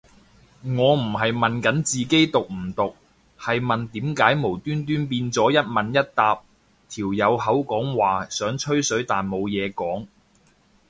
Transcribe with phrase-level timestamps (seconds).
[0.63, 2.95] 我唔係問緊自己毒唔毒，
[3.39, 6.41] 係問點解無端端變咗一問一答，
[6.89, 10.07] 條友口講話想吹水但冇嘢講